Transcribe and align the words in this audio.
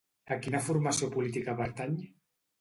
A 0.35 0.37
quina 0.45 0.61
formació 0.67 1.09
política 1.17 1.55
pertany? 1.61 1.95